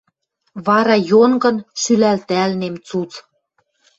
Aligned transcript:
Вара 0.65 0.95
йонгын 1.09 1.57
шӱлӓлтӓлнем 1.81 2.75
цуц. 2.87 3.11